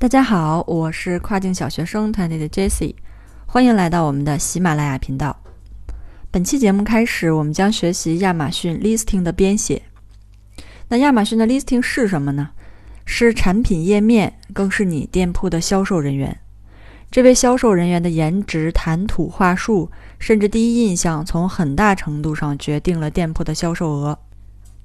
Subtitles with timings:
[0.00, 2.94] 大家好，我是跨境小学生团队的 Jessie，
[3.44, 5.38] 欢迎来到我们的喜马拉雅频道。
[6.30, 9.82] 本期节目开始，我们将学习亚马逊 Listing 的编写。
[10.88, 12.48] 那亚马逊的 Listing 是什么呢？
[13.04, 16.34] 是产品页面，更是你店铺的销售人员。
[17.10, 24.18] 这位销售人员的颜值、谈吐、话术，甚至第一印象，从很大程度上决定了店铺的销售额。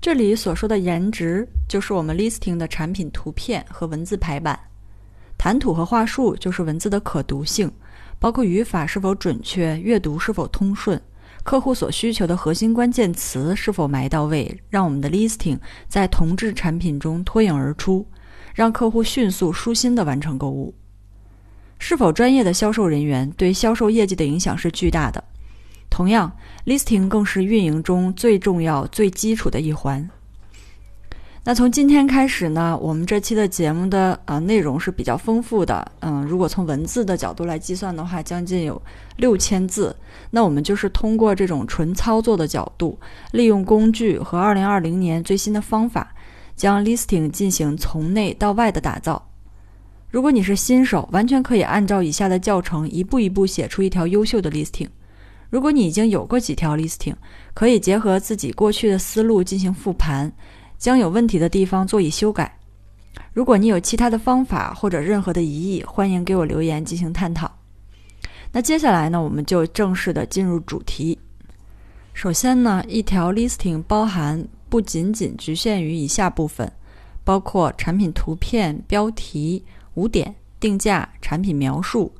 [0.00, 4.58] 这里所说的颜值，就是我们 Listing 的产品图片和文字排版；
[5.42, 7.68] 谈吐和话术，就是文字的可读性，
[8.20, 11.02] 包括语法是否准确、阅读是否通顺、
[11.42, 15.58] 客户所需求的核心关键词是否埋到位，让我们的 Listing
[15.88, 18.06] 在同质产品中脱颖而出，
[18.54, 20.72] 让客户迅速舒心地完成购物。
[21.80, 25.24] 是否专业的销售人员对销售业绩的影响是巨大的。
[25.90, 26.30] 同样
[26.66, 30.08] ，listing 更是运营中最重要、最基础的一环。
[31.44, 35.90] 那从今天开始呢，我们这期的节目的呃内容是比较丰富的。
[35.98, 38.80] 嗯，如果从文字的角度来计算的话，将近有
[39.16, 39.94] 六千字。
[40.30, 42.96] 那我们就是通过这种纯操作的角度，
[43.32, 46.14] 利用工具和二零二零年最新的方法，
[46.54, 49.28] 将 listing 进行从内到外的打造。
[50.10, 54.86] 如果你是新手，完全可以按照以下的教程一步一步写出一条优秀的 listing。
[55.50, 57.16] 如果你已经有过几条 listing，
[57.52, 60.32] 可以结合自己过去的思路进行复盘，
[60.82, 62.58] 将有问题的地方做以修改。
[63.32, 67.48] 如果你有其他的方法或者任何的疑义，欢迎给我留言进行探讨。
[68.50, 71.20] 那接下来呢，我们就正式的进入主题。
[72.12, 76.72] 首先呢，一条 listing 包含不仅仅局限于以下部分，
[77.22, 79.64] 包括产品图片、标题。
[79.94, 82.10] 五点定价、产品描述，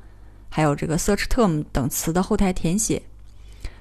[0.51, 3.03] 还有这个 search term 等词的后台填写。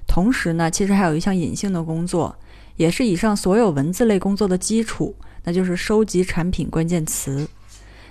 [0.07, 2.33] 同时呢，其实还有一项隐性的工作，
[2.75, 7.47] 也是以上所有文字类工作的基础，那就是收集产品关键词。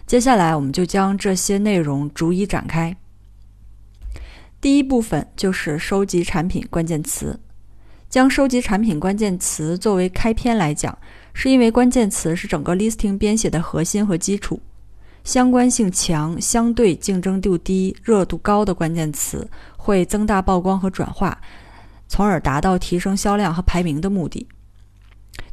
[0.06, 2.96] 接下来，我们就将这些内容逐一展开。
[4.60, 7.40] 第一部分就是收集产品关键词。
[8.08, 10.98] 将收集产品关键词作为开篇来讲，
[11.32, 14.60] 是因为关键词是整个 listing 编写的核心和基础。
[15.22, 21.40] 相关性强、相对竞争度低、热度高的关键词会增大曝光和转化，
[22.10, 24.48] 从而达到提升销量和排名的目的。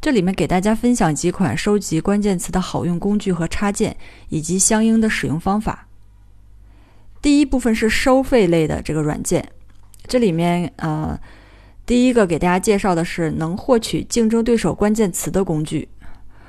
[0.01, 3.95] 这里面给大家分享几款收集关键词的好用工具和插件，
[4.29, 5.88] 以及相应的使用方法。
[7.22, 9.47] 第一部分是收费类的这个软件，
[10.07, 11.19] 这里面呃，
[11.85, 15.88] 第一个给大家介绍的是能获取竞争对手关键词的工具。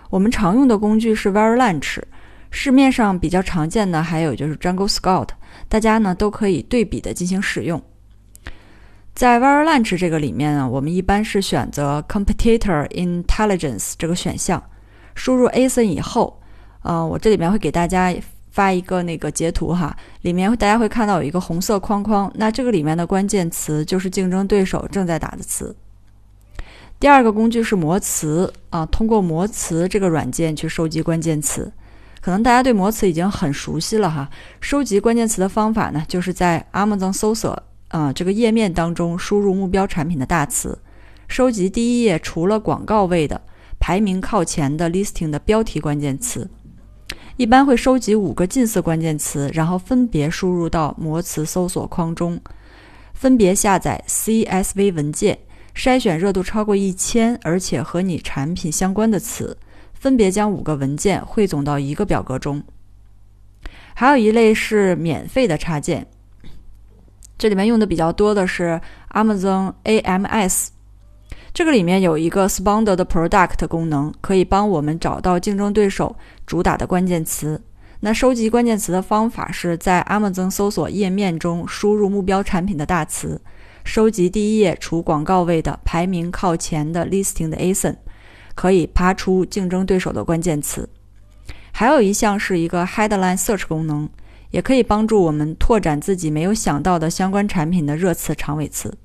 [0.08, 2.00] 我们常用的工具是 Varlanch。
[2.50, 5.28] 市面上比较常见的还有就是 Jungle Scout，
[5.68, 7.82] 大家呢都可以对比的进行使用。
[9.18, 14.62] 在 Varlanch 这个里面呢，我们一般是选择 Competitor Intelligence 这个选项，
[15.16, 16.40] 输入 ASIN 以后，
[16.84, 18.14] 呃，我这里面会给大家
[18.52, 25.74] 发一个那个截图哈，里面大家会看到有一个红色框框，那这个里面的关键词就是竞争对手正在打的词。
[27.00, 31.72] 第二个工具是魔词啊，通过魔词这个软件去收集关键词。
[32.20, 34.28] 可能大家对魔词已经很熟悉了哈。
[34.60, 40.78] 收集关键词的方法呢，就是在 Amazon 搜索啊这个页面当中输入目标产品的大词，
[41.26, 43.40] 收集第一页除了广告位的
[43.78, 46.48] 排名靠前的 listing 的标题关键词。
[47.36, 52.40] 一般会收集五个近似关键词，然后分别输入到模词搜索框中，
[53.14, 55.38] 分别下载 CSV 文件，
[55.74, 59.56] 筛选热度超过一千而且和你产品相关的词。
[59.94, 62.62] 分别将五个文件汇总到一个表格中。
[63.94, 66.06] 还有一类是免费的插件，
[67.38, 68.80] 这里面用的比较多的是
[69.14, 70.68] Amazon AMS。
[71.54, 77.62] 这个里面有一个 Sponder 的 Product 功能，可以帮我们找到竞争对手主打的关键词。
[78.00, 83.40] 那收集关键词的方法是在 Amazon 搜索页面中输入目标产品的大词，
[83.84, 87.96] 收集第一页除广告位的排名靠前的 Listing 的 ASIN。
[88.54, 90.88] 可以爬出竞争对手的关键词，
[91.70, 94.08] 还有一项是一个 Headline Search 功能，
[94.50, 98.96] 也可以帮助我们拓展自己没有想到的相关产品的热词长尾词。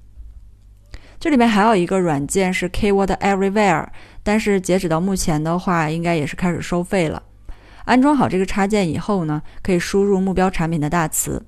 [1.19, 3.87] 这里面还有一个软件是 Keyword Everywhere，
[4.23, 7.23] 但是截止到目前的话，应该也是开始收费了。
[7.85, 11.41] 安装好这个插件以后呢，可以输入目标产品的大词。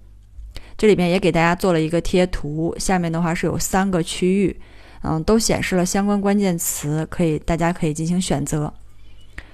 [0.77, 4.59] 这里面也给大家做了一个贴图，下面的话是有三个区域。
[5.07, 8.73] 嗯，都显示了相关关键词，可以大家可以进行选择。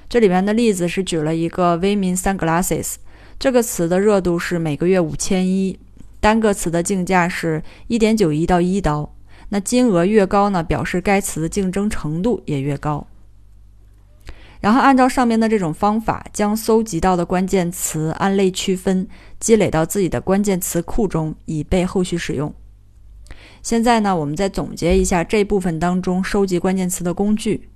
[0.08, 2.96] 这里面的例子是举了一个 Vimin Sunglasses，
[3.42, 5.80] 这个词的热度是每个月五千一，
[6.20, 9.16] 单个词的竞价是一点九一到一刀。
[9.50, 13.08] 那金额越高呢，表示该词的竞争程度也越高。
[14.60, 19.08] 然后按照上面的这种方法，将搜集到的关键词按类区分，
[19.40, 22.54] 积累到自己的关键词库中，以备后续使用。
[23.64, 27.71] 现在呢，我们再总结一下这部分当中收集关键词的工具。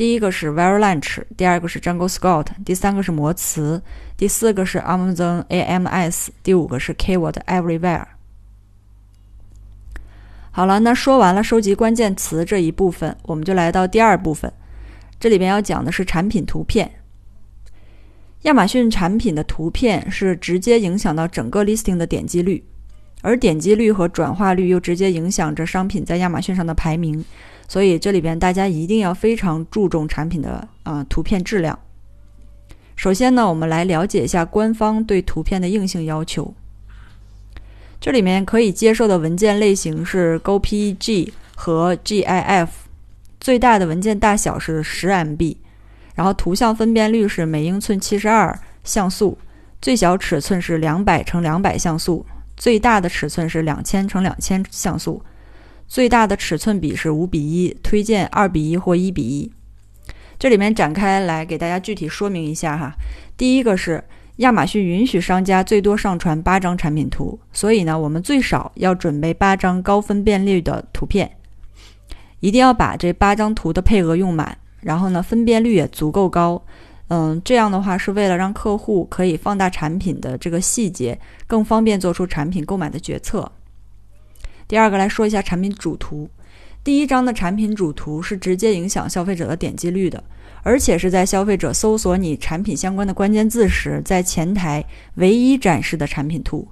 [0.00, 3.82] 第一个是 VeryLunch，第二个是 JungleScott，第三个是魔词，
[4.16, 8.06] 第四个是 Amazon AMS，第五个是 Keyword Everywhere。
[10.52, 14.50] 好了，那说完了收集关键词这一部分，我们就来到第二部分。
[15.18, 16.90] 这里边要讲的是产品图片。
[18.44, 22.64] 亚马逊产品的图片是直接影响到整个 listing 的点击率，
[23.20, 27.22] 而点击率和转化率又直接影响着商品在亚马逊上的排名。
[27.70, 31.78] 所以这里边大家一定要非常注重产品的啊图片质量。
[32.96, 36.52] 首先呢，我们来了解一下官方对图片的硬性要求。
[38.00, 42.66] 这里面可以接受的文件类型是 GPG 和 GIF，
[43.38, 45.56] 最大的文件大小是十 MB，
[46.16, 49.38] 然后图像分辨率是每英寸七十二像素，
[49.80, 52.26] 最小尺寸是两百乘两百像素，
[52.56, 55.22] 最大的尺寸是两千乘两千像素。
[55.90, 59.50] 最大的尺寸比是五比一，推荐二比一或一比一。
[60.38, 62.94] 这里面展开来给大家具体说明一下哈。
[63.36, 64.04] 第一个是
[64.36, 71.28] 亚马逊允许商家最多上传八张产品图，所以呢，我们最少要准备八张高分辨率的图片，
[72.38, 76.62] 一定要把这八张图的配额用满，然后呢，分辨率也足够高。
[77.08, 83.50] 嗯，这样的话是为了让客户可以放大产品的这个细节，更方便做出产品购买的决策。
[84.70, 86.30] 第二个来说一下产品主图，
[86.84, 90.22] 第一张的产品主图是直接影响消费者的点击率的，
[90.62, 94.84] 而且是在消费者搜索你产品相关的关键字时，在前台
[95.16, 96.68] 唯一展示的产品图。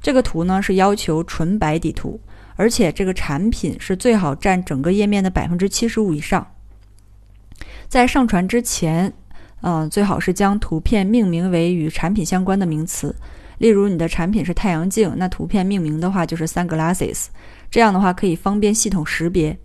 [0.00, 2.20] 这个图呢是要求纯白底图，
[2.54, 6.46] 而且这个产品是最好占整个页面的百分之七十五以上。
[7.88, 9.12] 在上传之前，
[9.62, 13.12] 嗯，最好是将图片命名为与产品相关的名词。
[13.60, 17.26] 例如你的产品是太阳镜，那图片命名的话就是 sunglasses，
[17.70, 19.58] 这样的话可以方便系统识别。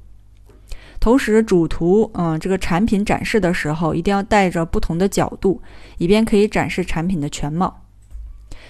[1.00, 5.62] 同时主图，嗯，这个产品展示的时候一定要带着不同的角度，
[5.98, 7.84] 以便可以展示产品的全貌。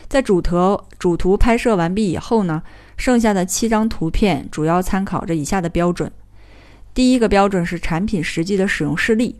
[0.07, 2.61] 在主图主图拍摄完毕以后呢，
[2.95, 6.11] 剩下的七张图片主要参考着以下的标准。
[6.93, 9.35] 第一个标准是产品实际的使用事例，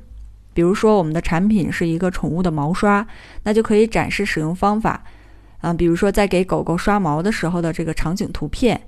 [0.52, 3.06] 比如说我们的产品是一个宠物的毛刷，
[3.44, 5.04] 那就可以展示使用方法。
[5.66, 8.80] 啊，比如说在给狗狗刷毛的时候的这个场景图片，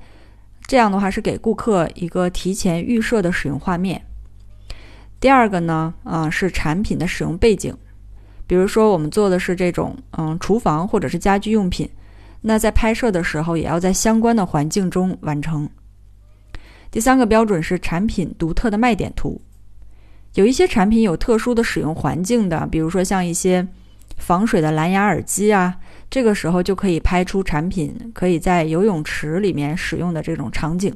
[0.67, 3.99] 这样的话是给顾客一个提前预设的使用画面。
[5.19, 7.75] 第二个呢，啊是产品的使用背景，
[8.45, 11.89] 比如说我们做的是这种嗯厨房或者是家居用品，
[12.41, 15.67] 那在拍摄的时候也要在相关的环境中完成。
[16.91, 19.41] 第三个标准是产品独特的卖点图，
[20.35, 23.67] 有一些产品有特殊的使用环境的，比如说像一些
[24.17, 25.79] 防水的蓝牙耳机啊。
[26.09, 30.95] 这个时候就可以拍出产品可以在游泳池里面使用的这种场景。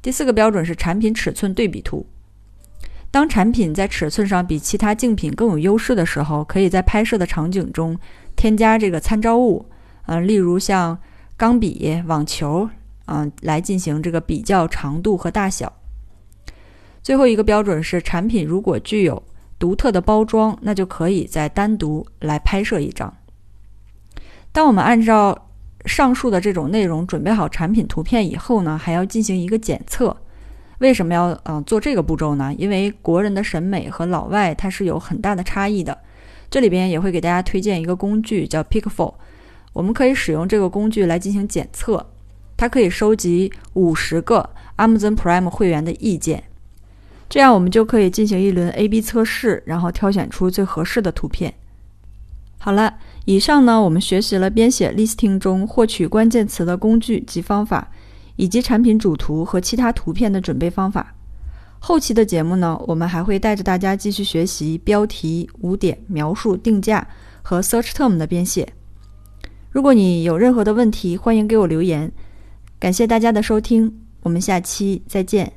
[0.00, 2.06] 第四个标准是产品尺寸对比图。
[3.10, 7.98] 当产品在尺寸上比其他竞品更有优势的时候，可以在拍摄的场景中
[8.34, 9.66] 添加这个参照物，
[10.06, 10.98] 嗯，例如像
[11.36, 12.70] 钢笔、网球，
[13.04, 15.70] 嗯，来进行这个比较长度和大小。
[17.02, 19.22] 最后一个标准是产品如果具有
[19.58, 23.14] 独特的包装，那就可以再单独来拍摄一张。
[24.52, 25.48] 当我们按照
[25.86, 30.16] 上述的这种内容准备好产品图片以后呢，还要进行一个检测。
[30.78, 32.54] 为什么要嗯做这个步骤呢？
[32.58, 35.96] 因为国人的审美和老外它是有很大的差异的。
[36.50, 39.14] 这里边也会给大家推荐一个工具叫 p i c k f o l
[39.72, 42.06] 我们可以使用这个工具来进行检测。
[42.56, 46.44] 它可以收集五十个 Amazon Prime 会员的意见，
[47.28, 51.54] 这样我们就可以进行一轮 A/B 测试，然后挑选出最合适的图片。
[52.64, 57.90] 好了，以上呢，我们学习了编写 listing 中获取关键词的工具及方法，
[58.36, 61.12] 以及产品主图和其他图片的准备方法。
[61.80, 67.04] 后期的节目呢，我们还会带着大家继续学习标题、五点、描述、定价
[67.42, 68.72] 和 search term 的编写。
[69.72, 72.12] 如果你有任何的问题，欢迎给我留言。
[72.78, 73.92] 感谢大家的收听，
[74.22, 75.52] 我们下期再见。